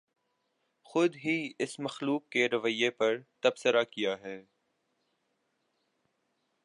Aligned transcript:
خود 0.85 1.15
ہی 1.15 1.51
اس 1.59 1.79
مخلوق 1.79 2.27
کے 2.29 2.47
رویے 2.49 2.89
پر 2.89 3.17
تبصرہ 3.39 3.83
کیاہے 3.83 4.37